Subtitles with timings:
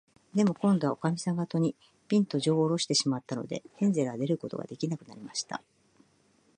[0.33, 1.75] でも、こんどは、おかみさんが戸に、
[2.07, 5.61] ぴんと、じょうをおろしてしまったので、ヘンゼルは出ることができなくなりました。